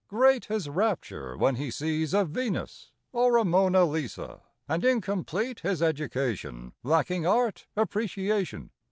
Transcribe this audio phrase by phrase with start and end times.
[0.07, 5.79] Great his rapture when he sees a Venus or a Mona Lisa; And incomplete his
[5.79, 8.71] education Lacking Art Appreciation.